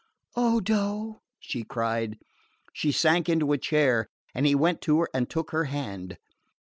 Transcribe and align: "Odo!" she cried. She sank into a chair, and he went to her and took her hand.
"Odo!" 0.35 1.21
she 1.39 1.63
cried. 1.63 2.17
She 2.73 2.91
sank 2.91 3.29
into 3.29 3.51
a 3.53 3.59
chair, 3.59 4.07
and 4.33 4.47
he 4.47 4.55
went 4.55 4.81
to 4.81 5.01
her 5.01 5.07
and 5.13 5.29
took 5.29 5.51
her 5.51 5.65
hand. 5.65 6.17